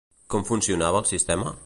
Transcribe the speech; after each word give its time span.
Com 0.35 0.47
funcionava 0.47 1.03
el 1.05 1.09
sistema? 1.13 1.57